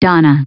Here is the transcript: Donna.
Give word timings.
Donna. 0.00 0.44